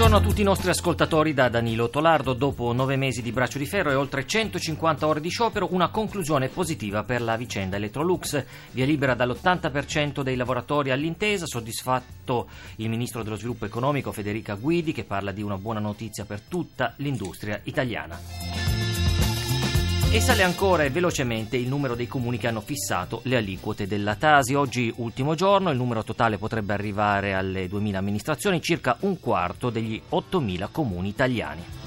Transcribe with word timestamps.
Buongiorno 0.00 0.26
a 0.26 0.30
tutti 0.30 0.40
i 0.40 0.44
nostri 0.44 0.70
ascoltatori 0.70 1.34
da 1.34 1.50
Danilo 1.50 1.90
Tolardo. 1.90 2.32
Dopo 2.32 2.72
nove 2.72 2.96
mesi 2.96 3.20
di 3.20 3.32
braccio 3.32 3.58
di 3.58 3.66
ferro 3.66 3.90
e 3.90 3.94
oltre 3.94 4.26
150 4.26 5.06
ore 5.06 5.20
di 5.20 5.28
sciopero, 5.28 5.68
una 5.72 5.90
conclusione 5.90 6.48
positiva 6.48 7.04
per 7.04 7.20
la 7.20 7.36
vicenda 7.36 7.76
Electrolux. 7.76 8.42
Via 8.70 8.86
libera 8.86 9.12
dall'80% 9.12 10.22
dei 10.22 10.36
lavoratori 10.36 10.90
all'intesa, 10.90 11.44
soddisfatto 11.44 12.48
il 12.76 12.88
ministro 12.88 13.22
dello 13.22 13.36
sviluppo 13.36 13.66
economico 13.66 14.10
Federica 14.10 14.54
Guidi 14.54 14.92
che 14.92 15.04
parla 15.04 15.32
di 15.32 15.42
una 15.42 15.58
buona 15.58 15.80
notizia 15.80 16.24
per 16.24 16.40
tutta 16.40 16.94
l'industria 16.96 17.60
italiana. 17.64 18.49
E 20.12 20.20
sale 20.20 20.42
ancora 20.42 20.82
e 20.82 20.90
velocemente 20.90 21.56
il 21.56 21.68
numero 21.68 21.94
dei 21.94 22.08
comuni 22.08 22.36
che 22.36 22.48
hanno 22.48 22.60
fissato 22.60 23.20
le 23.26 23.36
aliquote 23.36 23.86
della 23.86 24.16
Tasi. 24.16 24.54
Oggi, 24.54 24.92
ultimo 24.96 25.36
giorno, 25.36 25.70
il 25.70 25.76
numero 25.76 26.02
totale 26.02 26.36
potrebbe 26.36 26.72
arrivare 26.72 27.32
alle 27.32 27.66
2.000 27.66 27.94
amministrazioni, 27.94 28.60
circa 28.60 28.96
un 29.02 29.20
quarto 29.20 29.70
degli 29.70 30.02
8.000 30.10 30.68
comuni 30.72 31.10
italiani. 31.10 31.79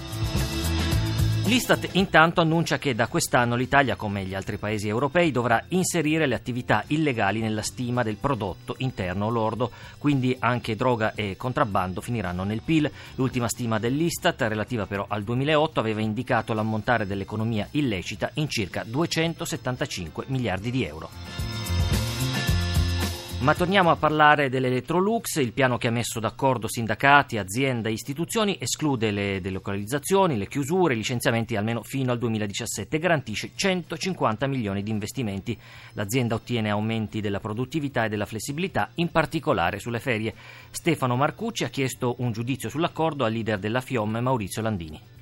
L'Istat 1.45 1.89
intanto 1.93 2.39
annuncia 2.39 2.77
che 2.77 2.95
da 2.95 3.07
quest'anno 3.07 3.55
l'Italia, 3.55 3.97
come 3.97 4.23
gli 4.23 4.33
altri 4.33 4.57
paesi 4.57 4.87
europei, 4.87 5.29
dovrà 5.29 5.61
inserire 5.69 6.25
le 6.25 6.35
attività 6.35 6.85
illegali 6.87 7.41
nella 7.41 7.61
stima 7.61 8.01
del 8.01 8.15
prodotto 8.15 8.75
interno 8.77 9.29
lordo, 9.29 9.71
quindi 9.97 10.35
anche 10.39 10.77
droga 10.77 11.13
e 11.13 11.35
contrabbando 11.35 11.99
finiranno 11.99 12.45
nel 12.45 12.61
PIL. 12.61 12.89
L'ultima 13.15 13.49
stima 13.49 13.77
dell'Istat, 13.77 14.41
relativa 14.43 14.85
però 14.85 15.05
al 15.07 15.23
2008, 15.23 15.81
aveva 15.81 15.99
indicato 15.99 16.53
l'ammontare 16.53 17.05
dell'economia 17.05 17.67
illecita 17.71 18.31
in 18.35 18.47
circa 18.47 18.85
275 18.85 20.23
miliardi 20.27 20.71
di 20.71 20.85
euro. 20.85 21.09
Ma 23.43 23.55
torniamo 23.55 23.91
a 23.91 23.97
parlare 23.97 24.47
dell'Elettrolux, 24.47 25.35
il 25.35 25.51
piano 25.51 25.77
che 25.77 25.89
ha 25.89 25.91
messo 25.91 26.21
d'accordo 26.21 26.69
sindacati, 26.69 27.37
aziende 27.37 27.89
e 27.89 27.91
istituzioni 27.91 28.55
esclude 28.57 29.11
le 29.11 29.41
delocalizzazioni, 29.41 30.37
le 30.37 30.47
chiusure, 30.47 30.93
i 30.93 30.95
licenziamenti 30.95 31.57
almeno 31.57 31.83
fino 31.83 32.13
al 32.13 32.19
2017 32.19 32.95
e 32.95 32.99
garantisce 32.99 33.51
150 33.53 34.47
milioni 34.47 34.81
di 34.81 34.91
investimenti. 34.91 35.59
L'azienda 35.91 36.35
ottiene 36.35 36.69
aumenti 36.69 37.19
della 37.19 37.41
produttività 37.41 38.05
e 38.05 38.09
della 38.09 38.25
flessibilità, 38.25 38.91
in 38.95 39.11
particolare 39.11 39.77
sulle 39.77 39.99
ferie. 39.99 40.33
Stefano 40.71 41.17
Marcucci 41.17 41.65
ha 41.65 41.69
chiesto 41.69 42.15
un 42.19 42.31
giudizio 42.31 42.69
sull'accordo 42.69 43.25
al 43.25 43.33
leader 43.33 43.59
della 43.59 43.81
FIOM 43.81 44.19
Maurizio 44.19 44.61
Landini 44.61 45.12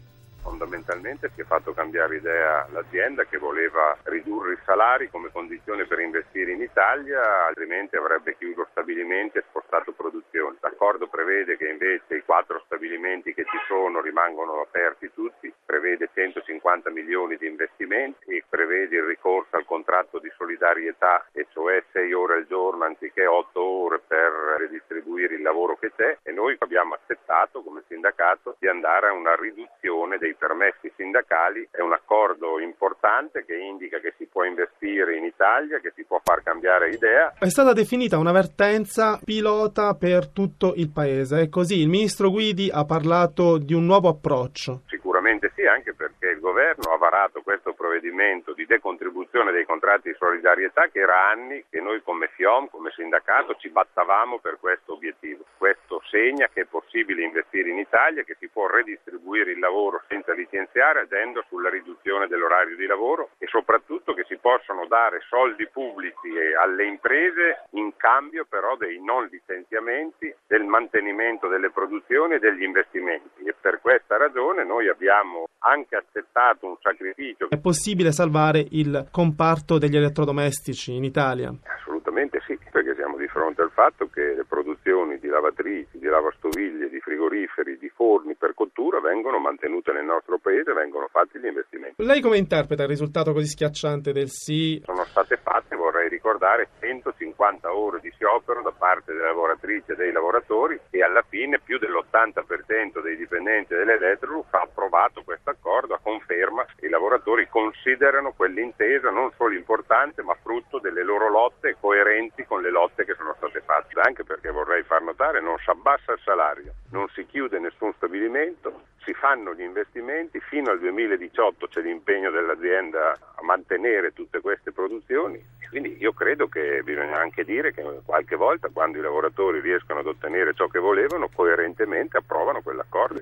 fondamentalmente 0.92 1.32
si 1.34 1.42
è 1.42 1.46
fatto 1.46 1.74
cambiare 1.74 2.18
idea 2.18 2.68
l'azienda 2.72 3.24
che 3.26 3.38
voleva 3.38 3.98
ridurre 4.04 4.54
i 4.54 4.60
salari 4.66 5.10
come 5.10 5.32
condizione 5.32 5.86
per 5.86 6.00
investire 6.00 6.52
in 6.52 6.62
Italia, 6.62 7.46
altrimenti 7.48 7.96
avrebbe 7.96 8.36
chiuso 8.38 8.68
stabilimenti 8.72 9.38
e 9.38 9.44
spostato 9.48 9.94
produzione. 9.94 10.58
L'accordo 10.60 11.08
prevede 11.08 11.56
che 11.58 11.68
invece 11.68 12.16
i 12.16 12.24
quattro 12.24 12.62
stabilimenti 12.66 13.34
che 13.34 13.46
ci 13.46 13.58
sono 13.68 14.02
rimangono 14.02 14.62
aperti 14.62 15.12
tutti, 15.14 15.54
prevede 15.66 16.10
150 16.14 16.90
milioni 16.90 17.38
di 17.38 17.48
investimenti 17.48 18.36
e 18.36 18.44
prevede 18.48 18.98
il 18.98 19.04
ricorso 19.04 19.56
al 19.56 19.66
contratto 19.66 20.20
di 20.20 20.32
solidarietà, 20.36 21.26
e 21.32 21.48
cioè 21.52 21.84
6 21.92 22.14
ore 22.14 22.36
al 22.36 22.48
giorno 22.48 22.84
anziché 22.84 23.26
8 23.26 23.62
ore 23.62 24.00
per 24.06 24.32
redistribuire 24.58 25.36
il 25.36 25.42
lavoro 25.42 25.78
che 25.78 25.92
c'è 25.96 26.18
e 26.24 26.32
noi 26.32 26.56
abbiamo 26.60 26.96
accettato 26.96 27.62
come 27.62 27.84
sindacato 27.88 28.56
di 28.60 28.68
andare 28.68 29.08
a 29.08 29.14
una 29.14 29.36
riduzione 29.36 30.18
dei 30.18 30.34
permessi 30.34 30.81
sindacali 30.96 31.68
è 31.70 31.82
un 31.82 31.92
accordo 31.94 32.60
importante 32.60 33.44
che 33.46 33.56
indica 33.56 34.00
che 34.00 34.14
si 34.18 34.26
può 34.32 34.44
investire 34.44 35.18
in 35.18 35.26
Italia, 35.26 35.80
che 35.80 35.92
si 35.96 36.04
può 36.04 36.22
far 36.24 36.42
cambiare 36.44 36.90
idea. 36.90 37.34
È 37.38 37.50
stata 37.50 37.74
definita 37.74 38.18
un'avvertenza 38.18 39.20
pilota 39.24 39.94
per 39.96 40.30
tutto 40.30 40.74
il 40.76 40.90
paese. 40.90 41.42
È 41.42 41.50
così, 41.50 41.80
il 41.80 41.90
ministro 41.90 42.30
Guidi 42.30 42.70
ha 42.72 42.86
parlato 42.86 43.58
di 43.58 43.74
un 43.74 43.86
nuovo 43.86 44.10
approccio. 44.10 44.82
Sicuramente 45.22 45.52
sì, 45.54 45.68
anche 45.68 45.94
perché 45.94 46.30
il 46.30 46.40
governo 46.40 46.94
ha 46.94 46.98
varato 46.98 47.44
questo 47.44 47.74
provvedimento 47.74 48.54
di 48.54 48.66
decontribuzione 48.66 49.52
dei 49.52 49.66
contratti 49.66 50.10
di 50.10 50.16
solidarietà 50.18 50.88
che 50.88 50.98
era 50.98 51.30
anni 51.30 51.64
che 51.70 51.80
noi 51.80 52.02
come 52.02 52.30
FIOM, 52.34 52.70
come 52.72 52.90
sindacato, 52.90 53.56
ci 53.58 53.70
battavamo 53.70 54.40
per 54.40 54.58
questo 54.60 54.94
obiettivo. 54.94 55.46
Questo 55.60 56.02
segna 56.10 56.50
che 56.52 56.62
è 56.62 56.66
possibile 56.66 57.22
investire 57.22 57.70
in 57.70 57.78
Italia, 57.78 58.24
che 58.24 58.36
si 58.40 58.48
può 58.48 58.66
redistribuire 58.66 59.52
il 59.52 59.60
lavoro 59.60 60.02
senza 60.08 60.34
licenziare 60.34 61.02
agendo 61.02 61.44
sulla 61.50 61.70
riduzione 61.70 62.26
dell'orario 62.26 62.76
di 62.76 62.88
lavoro 62.88 63.30
e 63.38 63.46
soprattutto 63.46 64.16
che 64.16 64.24
si 64.24 64.38
possono 64.38 64.88
dare 64.88 65.22
soldi 65.30 65.68
pubblici 65.68 66.30
alle 66.60 66.86
imprese 66.86 67.68
in 67.74 67.96
cambio 67.96 68.46
però 68.50 68.76
dei 68.76 69.00
non 69.00 69.28
licenziamenti, 69.28 70.34
del 70.52 70.66
mantenimento 70.66 71.48
delle 71.48 71.72
produzioni 71.72 72.34
e 72.34 72.40
degli 72.40 72.64
investimenti 72.64 73.44
e 73.46 73.56
per 73.58 73.80
questa 73.80 74.18
ragione 74.18 74.66
noi 74.66 74.90
abbiamo 74.90 75.48
anche 75.60 75.96
accettato 75.96 76.68
un 76.68 76.76
sacrificio. 76.82 77.50
È 77.50 77.58
possibile 77.58 78.12
salvare 78.12 78.60
il 78.72 79.08
comparto 79.12 79.78
degli 79.78 79.96
elettrodomestici 79.96 80.94
in 80.94 81.06
Italia? 81.06 81.56
Assolutamente 81.64 82.42
sì, 82.46 82.60
perché 82.70 82.96
siamo 82.96 83.16
di 83.16 83.28
fronte 83.28 83.62
al 83.62 83.72
fatto 83.72 84.10
che 84.12 84.34
le 84.36 84.44
produzioni 84.44 85.20
di 85.20 85.28
lavatrici, 85.28 85.98
di 85.98 86.08
lavastoviglie, 86.08 86.90
di 86.90 87.00
frigoriferi, 87.00 87.78
di 87.78 87.88
forni 87.88 88.36
per 88.36 88.54
cottura 88.54 89.00
vengono 89.00 89.40
mantenute 89.40 89.94
nel 89.94 90.04
nostro 90.04 90.38
paese, 90.38 90.74
vengono 90.74 91.08
fatti 91.10 91.40
gli 91.40 91.46
investimenti. 91.46 92.04
Lei 92.04 92.20
come 92.20 92.38
interpreta 92.38 92.84
il 92.84 92.90
risultato 92.90 93.32
così 93.32 93.48
schiacciante 93.48 94.12
del 94.12 94.28
sì? 94.28 94.82
Sono 94.84 95.06
state 95.06 95.38
fatte, 95.38 95.71
vorrei 95.82 96.10
ricordare, 96.10 96.70
150 96.80 97.74
ore 97.74 98.00
di 98.00 98.12
sciopero 98.12 98.62
da 98.62 98.72
parte 98.72 99.14
delle 99.14 99.26
lavoratrici 99.26 99.92
e 99.92 99.96
dei 99.96 100.12
lavoratori 100.12 100.80
e 100.92 101.04
alla 101.04 101.24
fine 101.28 101.60
più 101.60 101.80
dell'80% 101.80 103.02
dei 103.02 103.18
dipendenti 103.18 103.74
dell'Elettrolux 103.74 104.46
ha 104.52 104.62
approvato 104.62 105.24
questo 105.24 105.50
accordo 105.50 105.96
a 105.96 106.00
conferma 106.02 106.66
che 106.76 106.86
i 106.86 106.90
lavoratori 106.90 107.48
considerano 107.50 108.32
quell'intesa 108.34 109.10
non 109.10 109.32
solo 109.36 109.56
importante 109.56 110.22
ma 110.22 110.36
frutto 110.42 110.80
delle 110.80 111.04
loro 111.04 111.30
lotte 111.30 111.76
coerenti 111.80 112.46
con 112.46 112.62
le 112.62 112.70
lotte 112.70 113.04
che 113.04 113.16
sono 113.16 113.34
state 113.38 113.62
fatte. 113.62 114.00
Anche 114.02 114.24
perché 114.24 114.52
vorrei 114.52 114.84
far 114.84 115.02
notare 115.02 115.42
non 115.42 115.58
si 115.58 115.70
abbassa 115.70 116.14
il 116.14 116.20
salario, 116.24 116.74
non 116.92 117.08
si 117.10 117.26
chiude 117.26 117.60
nessun 117.60 117.94
stabilimento, 117.94 118.82
si 119.04 119.14
fanno 119.14 119.54
gli 119.54 119.62
investimenti, 119.62 120.40
fino 120.40 120.70
al 120.72 120.80
2018 120.80 121.68
c'è 121.68 121.82
l'impegno 121.82 122.30
dell'azienda 122.30 123.12
a 123.12 123.44
mantenere 123.44 124.14
tutte 124.14 124.42
queste 124.42 124.72
produzioni 124.72 125.60
quindi 125.72 125.96
io 126.00 126.12
credo 126.12 126.50
che 126.50 126.82
bisogna 126.84 127.18
anche 127.18 127.46
dire 127.46 127.72
che 127.72 127.82
qualche 128.04 128.36
volta 128.36 128.68
quando 128.68 128.98
i 128.98 129.02
lavoratori 129.02 129.62
riescono 129.62 130.02
ad 130.02 130.06
ottenere 130.06 130.54
ciò 130.54 130.68
che 130.68 130.80
volevano, 130.80 131.30
coerentemente 131.34 132.18
approvano 132.18 132.62
quell'accordo. 132.62 133.22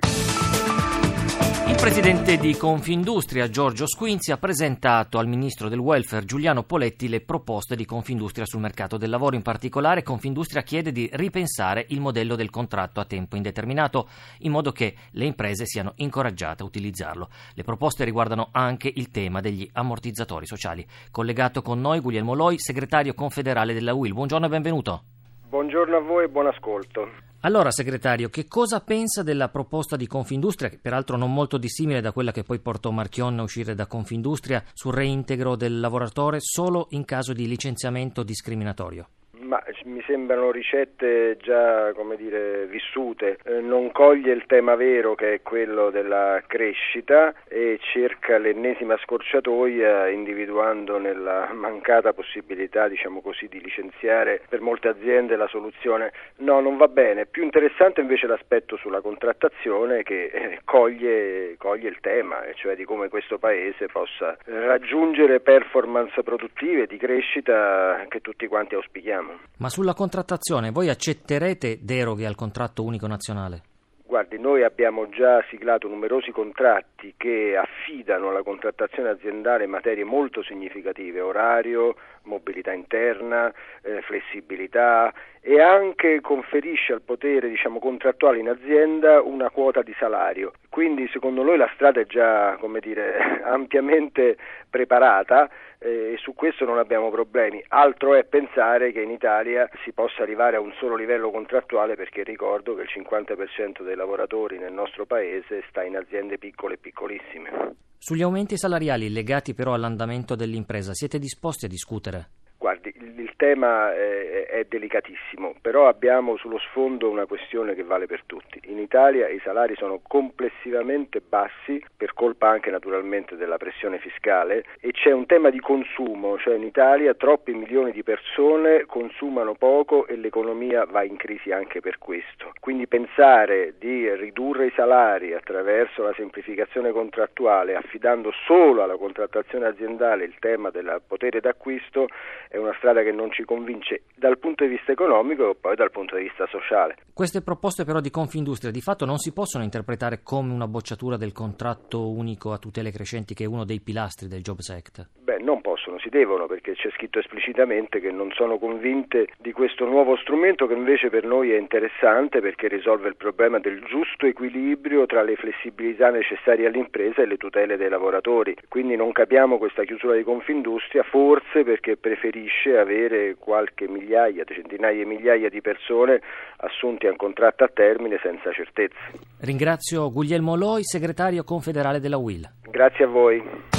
Il 1.79 1.85
presidente 1.85 2.35
di 2.35 2.57
Confindustria, 2.57 3.50
Giorgio 3.50 3.88
Squinzi, 3.88 4.34
ha 4.34 4.38
presentato 4.38 5.17
al 5.17 5.28
ministro 5.29 5.69
del 5.69 5.79
welfare, 5.79 6.25
Giuliano 6.25 6.63
Poletti, 6.63 7.07
le 7.07 7.22
proposte 7.22 7.78
di 7.78 7.85
Confindustria 7.85 8.45
sul 8.45 8.59
mercato 8.59 8.97
del 8.97 9.09
lavoro. 9.09 9.38
In 9.38 9.41
particolare, 9.41 10.03
Confindustria 10.03 10.62
chiede 10.62 10.91
di 10.91 11.09
ripensare 11.13 11.85
il 11.88 12.01
modello 12.01 12.35
del 12.35 12.50
contratto 12.50 13.00
a 13.00 13.06
tempo 13.06 13.38
indeterminato, 13.38 14.09
in 14.39 14.51
modo 14.51 14.73
che 14.73 14.94
le 15.12 15.23
imprese 15.23 15.66
siano 15.66 15.94
incoraggiate 15.95 16.63
a 16.63 16.66
utilizzarlo. 16.66 17.29
Le 17.53 17.63
proposte 17.63 18.03
riguardano 18.03 18.50
anche 18.51 18.91
il 18.94 19.09
tema 19.09 19.39
degli 19.39 19.68
ammortizzatori 19.72 20.45
sociali. 20.45 20.85
Collegato 21.12 21.62
con 21.62 21.79
noi 21.79 22.01
Guglielmo 22.01 22.34
Loi, 22.34 22.59
segretario 22.59 23.13
confederale 23.13 23.73
della 23.73 23.94
UIL. 23.94 24.13
Buongiorno 24.13 24.47
e 24.47 24.50
benvenuto. 24.50 25.03
Buongiorno 25.47 25.95
a 25.95 26.01
voi 26.01 26.25
e 26.25 26.28
buon 26.28 26.47
ascolto. 26.47 27.28
Allora, 27.41 27.72
segretario, 27.72 28.27
che 28.29 28.47
cosa 28.47 28.81
pensa 28.81 29.23
della 29.23 29.47
proposta 29.47 29.95
di 29.95 30.07
Confindustria, 30.07 30.69
che 30.69 30.77
peraltro 30.77 31.16
non 31.16 31.33
molto 31.33 31.57
dissimile 31.57 32.01
da 32.01 32.11
quella 32.11 32.33
che 32.33 32.44
poi 32.44 32.59
portò 32.59 32.91
Marchionne 32.91 33.39
a 33.39 33.44
uscire 33.44 33.75
da 33.75 33.88
Confindustria, 33.88 34.62
sul 34.74 34.94
reintegro 34.94 35.56
del 35.56 35.80
lavoratore 35.80 36.39
solo 36.41 36.88
in 36.91 37.06
caso 37.06 37.31
di 37.31 37.47
licenziamento 37.47 38.24
discriminatorio? 38.24 39.07
Ma 39.50 39.60
mi 39.86 40.00
sembrano 40.06 40.51
ricette 40.51 41.36
già 41.38 41.92
dire, 42.16 42.68
vissute, 42.68 43.40
eh, 43.46 43.62
non 43.62 43.92
coglie 43.92 44.31
il 44.31 44.46
tema 44.46 44.75
vero 44.75 45.16
che 45.16 45.34
è 45.34 45.42
quello 45.42 45.90
della 45.90 46.44
crescita 46.46 47.34
e 47.48 47.80
cerca 47.81 48.38
l'ennesima 48.38 48.96
scorciatoia 48.98 50.07
individuando 50.10 51.00
nella 51.00 51.50
mancata 51.51 52.13
possibilità 52.13 52.88
diciamo 52.88 53.22
così, 53.22 53.48
di 53.48 53.60
licenziare 53.60 54.40
per 54.48 54.62
molte 54.62 54.90
aziende 54.90 55.36
la 55.36 55.48
soluzione 55.48 56.12
no, 56.38 56.60
non 56.60 56.78
va 56.78 56.88
bene. 56.88 57.25
Più 57.25 57.42
interessante 57.42 58.02
invece 58.02 58.28
l'aspetto 58.28 58.78
sulla 58.78 59.02
contrattazione 59.02 60.04
che 60.04 60.25
eh, 60.25 60.60
coglie, 60.63 61.56
coglie 61.57 61.90
il 61.90 61.98
tema, 62.02 62.44
cioè 62.54 62.75
di 62.75 62.84
come 62.84 63.10
questo 63.10 63.40
Paese 63.40 63.88
possa 63.88 64.38
raggiungere 64.44 65.40
performance 65.40 66.22
produttive 66.22 66.86
di 66.86 66.98
crescita 66.98 68.06
che 68.10 68.22
tutti 68.22 68.45
quanti 68.45 68.75
auspichiamo. 68.75 69.38
Ma 69.57 69.69
sulla 69.69 69.94
contrattazione 69.94 70.71
voi 70.71 70.89
accetterete 70.89 71.80
deroghe 71.81 72.25
al 72.25 72.36
contratto 72.36 72.83
unico 72.83 73.07
nazionale? 73.07 73.62
Guardi, 74.09 74.39
noi 74.39 74.63
abbiamo 74.63 75.07
già 75.09 75.44
siglato 75.51 75.88
numerosi 75.88 76.31
contratti 76.31 77.13
che 77.15 77.56
affidano 77.56 78.30
alla 78.30 78.41
contrattazione 78.41 79.09
aziendale 79.09 79.68
materie 79.68 80.03
molto 80.03 80.41
significative, 80.41 81.21
orario, 81.21 81.95
mobilità 82.24 82.74
interna, 82.74 83.53
eh, 83.83 84.01
flessibilità 84.01 85.13
e 85.41 85.62
anche 85.62 86.21
conferisce 86.21 86.94
al 86.94 87.01
potere 87.01 87.50
diciamo, 87.50 87.80
contrattuale 87.80 88.39
in 88.39 88.50
azienda 88.50 89.21
una 89.21 89.50
quota 89.50 89.81
di 89.81 89.95
salario. 89.97 90.51
Quindi 90.69 91.07
secondo 91.12 91.44
noi 91.44 91.57
la 91.57 91.69
strada 91.74 92.00
è 92.01 92.06
già 92.06 92.57
dire, 92.81 93.41
ampiamente 93.44 94.38
preparata 94.69 95.50
eh, 95.80 96.13
e 96.13 96.18
su 96.18 96.33
questo 96.33 96.65
non 96.65 96.77
abbiamo 96.77 97.09
problemi. 97.09 97.63
Altro 97.69 98.15
è 98.15 98.24
pensare 98.25 98.91
che 98.91 99.01
in 99.01 99.12
Italia 99.12 99.69
si 99.83 99.91
possa 99.91 100.21
arrivare 100.21 100.57
a 100.57 100.59
un 100.59 100.74
solo 100.77 100.95
livello 100.95 101.31
contrattuale 101.31 101.95
perché 101.95 102.24
ricordo 102.24 102.75
che 102.75 102.81
il 102.81 102.89
50% 102.94 103.83
dei 103.83 103.95
lavoratori 103.95 104.57
nel 104.57 104.74
nostro 104.74 105.06
paese 105.06 105.63
sta 105.69 105.83
in 105.83 105.95
aziende 105.95 106.38
piccole 106.38 106.75
e 106.75 106.77
piccolissime. 106.77 107.75
Sugli 107.97 108.21
aumenti 108.21 108.57
salariali 108.57 109.12
legati 109.12 109.53
però 109.53 109.74
all'andamento 109.74 110.35
dell'impresa 110.35 110.94
siete 110.94 111.19
disposti 111.19 111.65
a 111.65 111.68
discutere? 111.68 112.27
Guardi, 112.57 112.88
il 113.01 113.34
tema 113.38 113.96
eh, 113.96 114.46
è 114.46 114.66
delicatissimo, 114.68 115.56
però 115.62 115.88
abbiamo 115.88 116.36
sullo 116.38 116.60
sfondo 116.60 117.10
una 117.10 117.25
questione 117.25 117.74
che 117.74 117.84
vale 117.84 118.06
per 118.06 118.24
tutti. 118.25 118.60
In 118.66 118.80
Italia 118.80 119.30
i 119.30 119.40
salari 119.44 119.75
sono 119.75 120.01
complessivamente 120.06 121.22
bassi 121.22 121.81
per 121.96 122.13
colpa 122.13 122.50
anche 122.50 122.69
naturalmente 122.69 123.36
della 123.36 123.57
pressione 123.57 124.00
fiscale 124.00 124.66
e 124.80 124.92
c'è 124.92 125.12
un 125.12 125.25
tema 125.25 125.50
di 125.50 125.60
consumo, 125.60 126.38
cioè 126.38 126.56
in 126.56 126.63
Italia 126.63 127.13
troppi 127.13 127.54
milioni 127.54 127.92
di 127.92 128.04
persone 128.04 128.86
consumano 128.86 129.54
poco 129.54 130.06
e 130.07 130.16
l'economia 130.16 130.86
va 130.86 131.04
in 131.04 131.16
crisi 131.16 131.52
anche 131.52 131.80
per 131.80 131.98
questo. 131.98 132.52
Quindi 132.60 132.88
pensare 132.88 133.75
di 133.78 134.13
ridurre 134.16 134.68
i 134.68 134.74
salari 134.75 135.34
attraverso 135.34 136.04
la 136.04 136.13
semplificazione 136.16 136.92
contrattuale 136.92 137.75
affidando 137.75 138.31
solo 138.45 138.84
alla 138.84 138.98
contrattazione 138.98 139.68
aziendale 139.68 140.25
il 140.25 140.36
tema 140.40 140.69
del 140.69 141.02
potere 141.06 141.40
d'acquisto 141.40 142.07
è 142.50 142.57
una 142.57 142.74
strada 142.78 142.88
che 142.94 143.12
non 143.12 143.31
ci 143.31 143.44
convince 143.44 144.03
dal 144.15 144.38
punto 144.38 144.65
di 144.65 144.71
vista 144.71 144.91
economico 144.91 145.51
e 145.51 145.56
poi 145.56 145.75
dal 145.75 145.91
punto 145.91 146.15
di 146.15 146.24
vista 146.24 146.45
sociale. 146.47 146.97
Queste 147.13 147.41
proposte 147.41 147.86
però 147.86 148.00
di 148.00 148.09
Confindustria 148.09 148.71
di 148.71 148.81
fatto 148.81 149.06
non 149.06 149.18
si 149.18 149.31
possono 149.31 149.63
interpretare 149.63 150.21
come 150.24 150.51
una 150.51 150.68
bocciatura 150.68 151.15
del 151.18 151.31
contratto 151.31 152.09
unico 152.09 152.51
a 152.51 152.57
tutele 152.57 152.91
crescenti 152.91 153.33
che 153.33 153.45
è 153.45 153.47
uno 153.47 153.63
dei 153.63 153.80
pilastri 153.80 154.27
del 154.27 154.41
Jobs 154.41 154.69
Act. 154.69 155.09
Beh, 155.24 155.38
non 155.38 155.62
possono, 155.62 155.79
si 156.00 156.10
devono 156.10 156.46
perché 156.48 156.74
c'è 156.74 156.90
scritto 156.92 157.20
esplicitamente 157.20 158.00
che 158.00 158.12
non 158.12 158.31
sono 158.34 158.58
convinte 158.58 159.28
di 159.38 159.52
questo 159.52 159.86
nuovo 159.86 160.16
strumento 160.18 160.68
che 160.68 160.74
invece 160.74 161.10
per 161.10 161.24
noi 161.24 161.52
è 161.52 161.58
interessante 161.58 162.42
perché 162.42 162.68
risolve 162.68 163.08
il 163.08 163.16
problema 163.16 163.60
del 163.60 163.81
giusto 163.86 164.26
equilibrio 164.26 165.06
tra 165.06 165.22
le 165.22 165.36
flessibilità 165.36 166.10
necessarie 166.10 166.68
all'impresa 166.68 167.22
e 167.22 167.26
le 167.26 167.38
tutele 167.38 167.78
dei 167.78 167.90
lavoratori. 167.90 168.56
Quindi 168.68 168.96
non 168.96 169.12
capiamo 169.12 169.58
questa 169.58 169.84
chiusura 169.84 170.16
di 170.16 170.24
Confindustria, 170.24 171.04
forse 171.04 171.64
perché 171.64 171.98
preferisce 171.98 172.78
avere 172.78 173.36
qualche 173.38 173.88
migliaia, 173.88 174.44
centinaia 174.46 175.02
e 175.02 175.06
migliaia 175.06 175.50
di 175.50 175.62
persone 175.62 176.22
assunti 176.58 177.08
a 177.08 177.12
un 177.12 177.16
contratto 177.18 177.64
a 177.64 177.70
termine 177.74 178.20
senza 178.22 178.52
certezze. 178.52 178.96
Ringrazio 179.42 180.12
Guglielmo 180.12 180.56
Loi, 180.56 180.84
segretario 180.84 181.44
confederale 181.44 182.00
della 182.00 182.18
UIL. 182.18 182.48
Grazie 182.70 183.06
a 183.06 183.08
voi. 183.08 183.79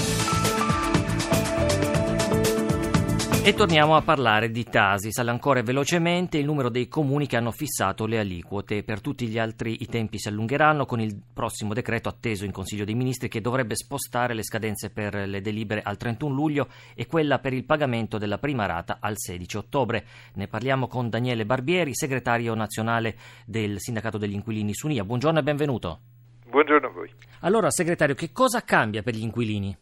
E 3.43 3.55
torniamo 3.55 3.97
a 3.97 4.03
parlare 4.03 4.51
di 4.51 4.65
Tasi. 4.65 5.11
Sale 5.11 5.31
ancora 5.31 5.63
velocemente 5.63 6.37
il 6.37 6.45
numero 6.45 6.69
dei 6.69 6.89
comuni 6.89 7.27
che 7.27 7.39
hanno 7.39 7.51
fissato 7.51 8.05
le 8.05 8.19
aliquote. 8.19 8.83
Per 8.83 9.01
tutti 9.01 9.27
gli 9.27 9.39
altri 9.39 9.81
i 9.81 9.87
tempi 9.87 10.19
si 10.19 10.29
allungheranno 10.29 10.85
con 10.85 11.01
il 11.01 11.19
prossimo 11.33 11.73
decreto 11.73 12.11
atteso 12.11 12.45
in 12.45 12.53
Consiglio 12.53 12.85
dei 12.85 12.95
Ministri 12.95 13.29
che 13.29 13.41
dovrebbe 13.41 13.77
spostare 13.77 14.35
le 14.35 14.45
scadenze 14.45 14.91
per 14.93 15.15
le 15.27 15.41
delibere 15.41 15.81
al 15.83 15.97
31 15.97 16.35
luglio 16.35 16.69
e 16.95 17.07
quella 17.07 17.39
per 17.39 17.55
il 17.55 17.65
pagamento 17.65 18.19
della 18.19 18.37
prima 18.37 18.67
rata 18.67 18.99
al 19.01 19.15
16 19.17 19.57
ottobre. 19.57 20.05
Ne 20.35 20.47
parliamo 20.47 20.87
con 20.87 21.09
Daniele 21.09 21.47
Barbieri, 21.47 21.95
segretario 21.95 22.55
nazionale 22.55 23.17
del 23.47 23.81
Sindacato 23.81 24.19
degli 24.19 24.35
Inquilini 24.35 24.75
Sunia. 24.75 25.03
Buongiorno 25.03 25.39
e 25.39 25.43
benvenuto. 25.43 25.99
Buongiorno 26.45 26.89
a 26.89 26.91
voi. 26.91 27.11
Allora, 27.41 27.71
segretario, 27.71 28.15
che 28.15 28.33
cosa 28.33 28.63
cambia 28.63 29.03
per 29.03 29.15
gli 29.15 29.23
inquilini? 29.23 29.75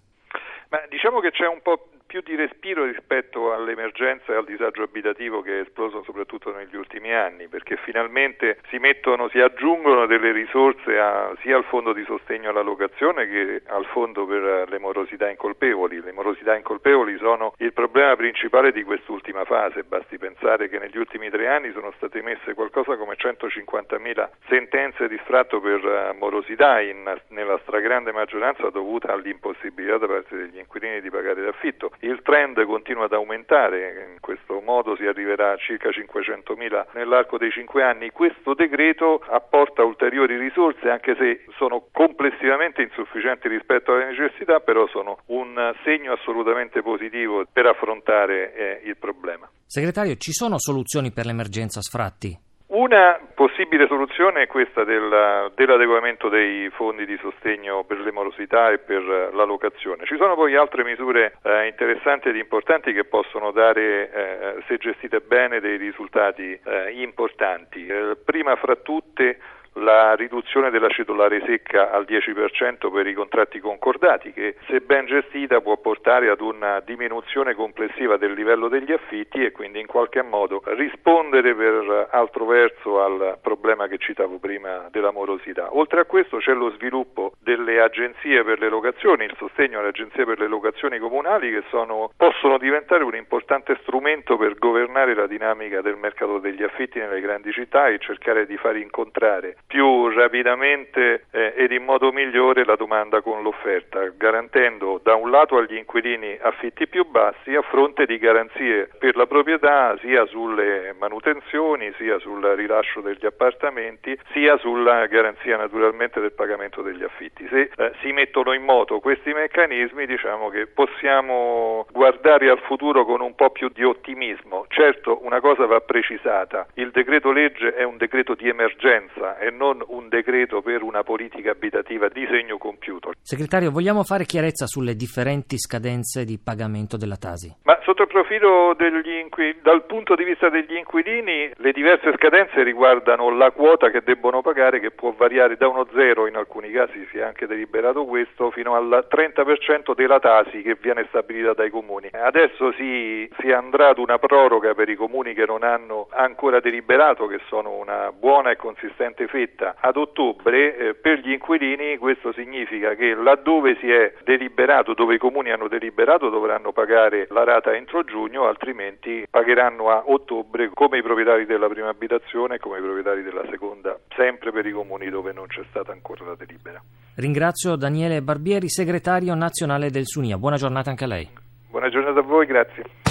Ma 0.70 0.78
diciamo 0.88 1.18
che 1.18 1.32
c'è 1.32 1.46
un 1.48 1.60
po' 1.60 1.88
più 2.08 2.22
di 2.22 2.34
respiro 2.34 2.86
rispetto 2.86 3.52
all'emergenza 3.52 4.32
e 4.32 4.36
al 4.36 4.46
disagio 4.46 4.82
abitativo 4.82 5.42
che 5.42 5.58
è 5.58 5.60
esploso 5.60 6.02
soprattutto 6.04 6.50
negli 6.56 6.74
ultimi 6.74 7.12
anni, 7.12 7.48
perché 7.48 7.76
finalmente 7.76 8.60
si 8.70 8.78
mettono, 8.78 9.28
si 9.28 9.38
aggiungono 9.38 10.06
delle 10.06 10.32
risorse 10.32 10.98
a, 10.98 11.36
sia 11.42 11.56
al 11.56 11.64
fondo 11.64 11.92
di 11.92 12.02
sostegno 12.04 12.48
alla 12.48 12.62
locazione 12.62 13.28
che 13.28 13.62
al 13.66 13.84
fondo 13.84 14.24
per 14.24 14.70
le 14.70 14.78
morosità 14.78 15.28
incolpevoli. 15.28 16.00
Le 16.00 16.12
morosità 16.12 16.56
incolpevoli 16.56 17.18
sono 17.18 17.52
il 17.58 17.74
problema 17.74 18.16
principale 18.16 18.72
di 18.72 18.82
quest'ultima 18.84 19.44
fase, 19.44 19.82
basti 19.82 20.16
pensare 20.16 20.70
che 20.70 20.78
negli 20.78 20.96
ultimi 20.96 21.28
tre 21.28 21.46
anni 21.48 21.70
sono 21.72 21.92
state 21.96 22.20
emesse 22.20 22.54
qualcosa 22.54 22.96
come 22.96 23.16
150.000 23.18 24.28
sentenze 24.48 25.08
di 25.08 25.20
sfratto 25.24 25.60
per 25.60 25.84
eh, 25.84 26.16
morosità, 26.18 26.80
in, 26.80 27.04
nella 27.28 27.58
stragrande 27.64 28.12
maggioranza 28.12 28.70
dovuta 28.70 29.12
all'impossibilità 29.12 29.98
da 29.98 30.06
parte 30.06 30.36
degli 30.36 30.56
inquilini 30.56 31.02
di 31.02 31.10
pagare 31.10 31.42
l'affitto 31.42 31.90
il 32.00 32.20
trend 32.22 32.64
continua 32.64 33.04
ad 33.04 33.12
aumentare, 33.12 34.12
in 34.12 34.20
questo 34.20 34.60
modo 34.60 34.96
si 34.96 35.04
arriverà 35.04 35.52
a 35.52 35.56
circa 35.56 35.90
500.000 35.90 36.86
nell'arco 36.94 37.38
dei 37.38 37.50
cinque 37.50 37.82
anni. 37.82 38.10
Questo 38.10 38.54
decreto 38.54 39.22
apporta 39.28 39.82
ulteriori 39.82 40.36
risorse, 40.38 40.88
anche 40.88 41.14
se 41.16 41.44
sono 41.56 41.88
complessivamente 41.92 42.82
insufficienti 42.82 43.48
rispetto 43.48 43.92
alle 43.92 44.06
necessità, 44.06 44.60
però 44.60 44.86
sono 44.88 45.18
un 45.26 45.74
segno 45.84 46.12
assolutamente 46.12 46.82
positivo 46.82 47.44
per 47.52 47.66
affrontare 47.66 48.54
eh, 48.54 48.88
il 48.88 48.96
problema. 48.96 49.48
Segretario, 49.66 50.14
ci 50.16 50.32
sono 50.32 50.58
soluzioni 50.58 51.10
per 51.10 51.26
l'emergenza 51.26 51.80
sfratti? 51.80 52.47
Una 52.78 53.18
possibile 53.34 53.88
soluzione 53.88 54.42
è 54.42 54.46
questa 54.46 54.84
del, 54.84 55.50
dell'adeguamento 55.56 56.28
dei 56.28 56.70
fondi 56.70 57.06
di 57.06 57.18
sostegno 57.20 57.82
per 57.82 57.98
le 57.98 58.12
morosità 58.12 58.70
e 58.70 58.78
per 58.78 59.02
la 59.32 59.42
locazione. 59.42 60.04
Ci 60.04 60.16
sono 60.16 60.36
poi 60.36 60.54
altre 60.54 60.84
misure 60.84 61.38
eh, 61.42 61.66
interessanti 61.66 62.28
ed 62.28 62.36
importanti 62.36 62.92
che 62.92 63.02
possono 63.02 63.50
dare, 63.50 64.12
eh, 64.12 64.62
se 64.68 64.76
gestite 64.76 65.18
bene, 65.18 65.58
dei 65.58 65.76
risultati 65.76 66.52
eh, 66.52 66.92
importanti. 66.92 67.84
Eh, 67.84 68.16
prima 68.24 68.54
fra 68.54 68.76
tutte 68.76 69.38
la 69.74 70.14
riduzione 70.14 70.70
della 70.70 70.88
cedolare 70.88 71.42
secca 71.46 71.90
al 71.90 72.04
10% 72.08 72.92
per 72.92 73.06
i 73.06 73.14
contratti 73.14 73.60
concordati 73.60 74.32
che 74.32 74.56
se 74.66 74.80
ben 74.80 75.06
gestita 75.06 75.60
può 75.60 75.76
portare 75.76 76.30
ad 76.30 76.40
una 76.40 76.80
diminuzione 76.80 77.54
complessiva 77.54 78.16
del 78.16 78.32
livello 78.32 78.68
degli 78.68 78.92
affitti 78.92 79.44
e 79.44 79.52
quindi 79.52 79.80
in 79.80 79.86
qualche 79.86 80.22
modo 80.22 80.62
rispondere 80.64 81.54
per 81.54 82.08
altro 82.10 82.46
verso 82.46 83.02
al 83.02 83.38
problema 83.40 83.86
che 83.86 83.98
citavo 83.98 84.38
prima 84.38 84.88
della 84.90 85.12
morosità. 85.12 85.68
Oltre 85.76 86.00
a 86.00 86.04
questo 86.04 86.38
c'è 86.38 86.52
lo 86.52 86.70
sviluppo 86.70 87.32
delle 87.40 87.80
agenzie 87.80 88.42
per 88.44 88.58
le 88.58 88.68
locazioni, 88.68 89.24
il 89.24 89.34
sostegno 89.36 89.78
alle 89.78 89.88
agenzie 89.88 90.24
per 90.24 90.38
le 90.38 90.48
locazioni 90.48 90.98
comunali 90.98 91.50
che 91.50 91.62
sono, 91.68 92.10
possono 92.16 92.58
diventare 92.58 93.04
un 93.04 93.14
importante 93.14 93.78
strumento 93.82 94.36
per 94.36 94.54
governare 94.54 95.14
la 95.14 95.26
dinamica 95.26 95.80
del 95.80 95.96
mercato 95.96 96.38
degli 96.38 96.62
affitti 96.62 96.98
nelle 96.98 97.20
grandi 97.20 97.52
città 97.52 97.88
e 97.88 97.98
cercare 97.98 98.46
di 98.46 98.56
far 98.56 98.76
incontrare 98.76 99.56
più 99.66 100.08
rapidamente 100.08 101.26
eh, 101.30 101.52
ed 101.56 101.72
in 101.72 101.84
modo 101.84 102.10
migliore 102.10 102.64
la 102.64 102.76
domanda 102.76 103.20
con 103.20 103.42
l'offerta, 103.42 104.00
garantendo 104.16 104.98
da 105.02 105.14
un 105.14 105.30
lato 105.30 105.58
agli 105.58 105.76
inquilini 105.76 106.38
affitti 106.40 106.86
più 106.86 107.04
bassi 107.04 107.54
a 107.54 107.62
fronte 107.62 108.06
di 108.06 108.18
garanzie 108.18 108.88
per 108.98 109.16
la 109.16 109.26
proprietà 109.26 109.96
sia 110.00 110.24
sulle 110.26 110.94
manutenzioni, 110.98 111.92
sia 111.98 112.18
sul 112.18 112.42
rilascio 112.42 113.00
degli 113.00 113.26
appartamenti, 113.26 114.18
sia 114.32 114.56
sulla 114.56 115.06
garanzia 115.06 115.56
naturalmente 115.56 116.20
del 116.20 116.32
pagamento 116.32 116.80
degli 116.80 117.02
affitti. 117.02 117.46
Se 117.48 117.70
eh, 117.76 117.92
si 118.00 118.12
mettono 118.12 118.54
in 118.54 118.62
moto 118.62 119.00
questi 119.00 119.32
meccanismi 119.32 120.06
diciamo 120.06 120.48
che 120.48 120.66
possiamo 120.66 121.86
guardare 121.90 122.48
al 122.48 122.60
futuro 122.60 123.04
con 123.04 123.20
un 123.20 123.34
po' 123.34 123.50
più 123.50 123.68
di 123.68 123.84
ottimismo. 123.84 124.64
Certo 124.68 125.24
una 125.24 125.40
cosa 125.40 125.66
va 125.66 125.80
precisata, 125.80 126.66
il 126.74 126.90
decreto 126.90 127.32
legge 127.32 127.74
è 127.74 127.82
un 127.82 127.98
decreto 127.98 128.34
di 128.34 128.48
emergenza 128.48 129.38
e 129.48 129.50
non 129.50 129.82
un 129.88 130.08
decreto 130.08 130.60
per 130.62 130.82
una 130.82 131.02
politica 131.02 131.50
abitativa 131.50 132.08
di 132.08 132.26
segno 132.30 132.58
compiuto. 132.58 133.12
Segretario, 133.20 133.70
vogliamo 133.70 134.04
fare 134.04 134.24
chiarezza 134.24 134.66
sulle 134.66 134.94
differenti 134.94 135.58
scadenze 135.58 136.24
di 136.24 136.38
pagamento 136.38 136.96
della 136.96 137.16
Tasi? 137.16 137.52
Ma 137.64 137.78
sotto 137.82 138.02
il 138.02 138.08
profilo 138.08 138.74
degli 138.76 139.08
inquilini, 139.08 139.58
dal 139.62 139.84
punto 139.86 140.14
di 140.14 140.24
vista 140.24 140.48
degli 140.48 140.76
inquilini, 140.76 141.50
le 141.56 141.72
diverse 141.72 142.12
scadenze 142.16 142.62
riguardano 142.62 143.30
la 143.30 143.50
quota 143.50 143.90
che 143.90 144.02
debbono 144.04 144.42
pagare 144.42 144.80
che 144.80 144.90
può 144.90 145.12
variare 145.16 145.56
da 145.56 145.68
uno 145.68 145.86
zero, 145.94 146.26
in 146.26 146.36
alcuni 146.36 146.70
casi 146.70 147.06
si 147.10 147.18
è 147.18 147.22
anche 147.22 147.46
deliberato 147.46 148.04
questo, 148.04 148.50
fino 148.50 148.74
al 148.74 149.06
30% 149.10 149.94
della 149.94 150.20
Tasi 150.20 150.62
che 150.62 150.76
viene 150.80 151.06
stabilita 151.08 151.54
dai 151.54 151.70
comuni. 151.70 152.08
Adesso 152.12 152.72
si, 152.72 153.28
si 153.40 153.50
andrà 153.50 153.88
ad 153.88 153.98
una 153.98 154.18
proroga 154.18 154.74
per 154.74 154.88
i 154.88 154.94
comuni 154.94 155.32
che 155.32 155.46
non 155.46 155.62
hanno 155.62 156.08
ancora 156.10 156.60
deliberato, 156.60 157.26
che 157.26 157.40
sono 157.48 157.76
una 157.76 158.12
buona 158.12 158.50
e 158.50 158.56
consistente 158.56 159.26
fede 159.26 159.37
fetta 159.38 159.76
ad 159.78 159.96
ottobre, 159.96 160.76
eh, 160.76 160.94
per 160.94 161.20
gli 161.20 161.30
inquilini 161.30 161.96
questo 161.96 162.32
significa 162.32 162.96
che 162.96 163.14
laddove 163.14 163.76
si 163.78 163.88
è 163.88 164.14
deliberato, 164.24 164.94
dove 164.94 165.14
i 165.14 165.18
comuni 165.18 165.52
hanno 165.52 165.68
deliberato, 165.68 166.28
dovranno 166.28 166.72
pagare 166.72 167.28
la 167.30 167.44
rata 167.44 167.72
entro 167.72 168.02
giugno, 168.02 168.48
altrimenti 168.48 169.26
pagheranno 169.30 169.90
a 169.90 170.02
ottobre 170.06 170.70
come 170.74 170.98
i 170.98 171.02
proprietari 171.02 171.46
della 171.46 171.68
prima 171.68 171.88
abitazione 171.88 172.56
e 172.56 172.58
come 172.58 172.78
i 172.78 172.82
proprietari 172.82 173.22
della 173.22 173.44
seconda, 173.48 173.96
sempre 174.16 174.50
per 174.50 174.66
i 174.66 174.72
comuni 174.72 175.08
dove 175.08 175.32
non 175.32 175.46
c'è 175.46 175.62
stata 175.68 175.92
ancora 175.92 176.24
la 176.24 176.34
delibera. 176.34 176.82
Ringrazio 177.14 177.76
Daniele 177.76 178.22
Barbieri, 178.22 178.68
segretario 178.68 179.34
nazionale 179.34 179.90
del 179.90 180.06
Sunia. 180.06 180.36
Buona 180.36 180.56
giornata 180.56 180.90
anche 180.90 181.04
a 181.04 181.08
lei. 181.08 181.28
Buona 181.70 181.88
giornata 181.88 182.18
a 182.18 182.22
voi, 182.22 182.46
grazie. 182.46 183.07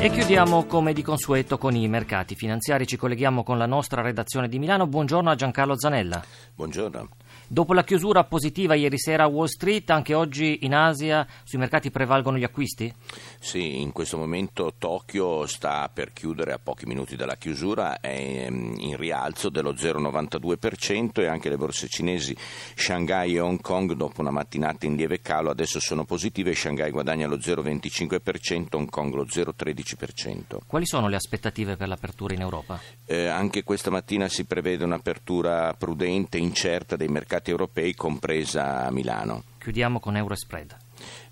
E 0.00 0.10
chiudiamo 0.10 0.64
come 0.66 0.92
di 0.92 1.02
consueto 1.02 1.58
con 1.58 1.74
i 1.74 1.88
mercati 1.88 2.36
finanziari. 2.36 2.86
Ci 2.86 2.96
colleghiamo 2.96 3.42
con 3.42 3.58
la 3.58 3.66
nostra 3.66 4.00
redazione 4.00 4.48
di 4.48 4.60
Milano. 4.60 4.86
Buongiorno 4.86 5.28
a 5.28 5.34
Giancarlo 5.34 5.76
Zanella. 5.76 6.22
Buongiorno. 6.54 7.08
Dopo 7.50 7.72
la 7.72 7.82
chiusura 7.82 8.24
positiva 8.24 8.74
ieri 8.74 8.98
sera 8.98 9.24
a 9.24 9.26
Wall 9.26 9.46
Street, 9.46 9.88
anche 9.88 10.12
oggi 10.12 10.66
in 10.66 10.74
Asia 10.74 11.26
sui 11.44 11.58
mercati 11.58 11.90
prevalgono 11.90 12.36
gli 12.36 12.44
acquisti? 12.44 12.92
Sì, 13.38 13.80
in 13.80 13.90
questo 13.92 14.18
momento 14.18 14.74
Tokyo 14.76 15.46
sta 15.46 15.88
per 15.88 16.12
chiudere 16.12 16.52
a 16.52 16.58
pochi 16.62 16.84
minuti 16.84 17.16
dalla 17.16 17.36
chiusura, 17.36 18.00
è 18.00 18.44
ehm, 18.44 18.74
in 18.76 18.98
rialzo 18.98 19.48
dello 19.48 19.72
0,92% 19.72 21.22
e 21.22 21.26
anche 21.26 21.48
le 21.48 21.56
borse 21.56 21.88
cinesi 21.88 22.36
Shanghai 22.74 23.36
e 23.36 23.40
Hong 23.40 23.62
Kong 23.62 23.94
dopo 23.94 24.20
una 24.20 24.30
mattinata 24.30 24.84
in 24.84 24.96
lieve 24.96 25.22
calo 25.22 25.48
adesso 25.48 25.80
sono 25.80 26.04
positive, 26.04 26.52
Shanghai 26.52 26.90
guadagna 26.90 27.26
lo 27.26 27.36
0,25%, 27.36 28.66
Hong 28.72 28.90
Kong 28.90 29.14
lo 29.14 29.24
0,13%. 29.24 30.58
Quali 30.66 30.84
sono 30.84 31.08
le 31.08 31.16
aspettative 31.16 31.76
per 31.76 31.88
l'apertura 31.88 32.34
in 32.34 32.42
Europa? 32.42 32.78
Eh, 33.06 33.24
anche 33.24 33.62
questa 33.62 33.90
mattina 33.90 34.28
si 34.28 34.44
prevede 34.44 34.84
un'apertura 34.84 35.72
prudente, 35.72 36.36
incerta 36.36 36.94
dei 36.96 37.08
mercati 37.08 37.36
mercati 37.38 37.50
europei, 37.50 37.94
compresa 37.94 38.90
Milano. 38.90 39.44
Chiudiamo 39.58 40.00
con 40.00 40.16
Euro 40.16 40.34
Spread. 40.34 40.87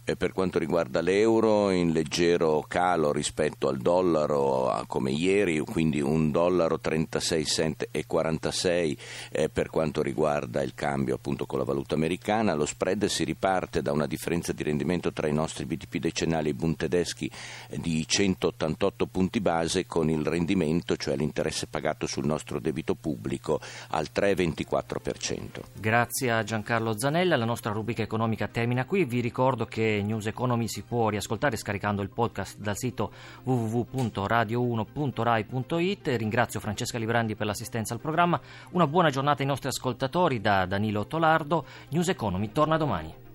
E 0.08 0.14
per 0.14 0.30
quanto 0.30 0.60
riguarda 0.60 1.00
l'euro, 1.00 1.72
in 1.72 1.90
leggero 1.90 2.64
calo 2.68 3.10
rispetto 3.10 3.66
al 3.66 3.78
dollaro 3.78 4.84
come 4.86 5.10
ieri, 5.10 5.58
quindi 5.58 6.00
un 6.00 6.30
dollaro 6.30 6.78
36 6.78 7.44
cent 7.44 7.88
e 7.90 8.06
46 8.06 8.96
eh, 9.32 9.48
per 9.48 9.68
quanto 9.68 10.02
riguarda 10.02 10.62
il 10.62 10.74
cambio 10.74 11.16
appunto 11.16 11.44
con 11.44 11.58
la 11.58 11.64
valuta 11.64 11.96
americana. 11.96 12.54
Lo 12.54 12.66
spread 12.66 13.06
si 13.06 13.24
riparte 13.24 13.82
da 13.82 13.90
una 13.90 14.06
differenza 14.06 14.52
di 14.52 14.62
rendimento 14.62 15.12
tra 15.12 15.26
i 15.26 15.32
nostri 15.32 15.64
BTP 15.64 15.96
decennali 15.96 16.50
e 16.50 16.50
i 16.52 16.54
Bund 16.54 16.76
tedeschi 16.76 17.28
di 17.74 18.06
188 18.06 19.06
punti 19.06 19.40
base 19.40 19.86
con 19.86 20.08
il 20.08 20.24
rendimento, 20.24 20.96
cioè 20.96 21.16
l'interesse 21.16 21.66
pagato 21.66 22.06
sul 22.06 22.26
nostro 22.26 22.60
debito 22.60 22.94
pubblico, 22.94 23.60
al 23.88 24.06
3,24%. 24.14 25.62
Grazie 25.80 26.30
a 26.30 26.44
Giancarlo 26.44 26.96
Zanella, 26.96 27.34
la 27.34 27.44
nostra 27.44 27.72
rubrica 27.72 28.02
economica 28.02 28.46
termina 28.46 28.84
qui. 28.84 29.04
Vi 29.04 29.18
ricordo 29.18 29.64
che 29.64 29.94
News 30.02 30.26
Economy 30.26 30.68
si 30.68 30.82
può 30.82 31.08
riascoltare 31.08 31.56
scaricando 31.56 32.02
il 32.02 32.10
podcast 32.10 32.58
dal 32.58 32.76
sito 32.76 33.10
www.radio1.rai.it. 33.42 36.06
Ringrazio 36.16 36.60
Francesca 36.60 36.98
Librandi 36.98 37.34
per 37.34 37.46
l'assistenza 37.46 37.94
al 37.94 38.00
programma. 38.00 38.38
Una 38.70 38.86
buona 38.86 39.10
giornata 39.10 39.42
ai 39.42 39.48
nostri 39.48 39.68
ascoltatori 39.68 40.40
da 40.40 40.64
Danilo 40.66 41.06
Tolardo. 41.06 41.64
News 41.90 42.08
Economy 42.08 42.52
torna 42.52 42.76
domani. 42.76 43.25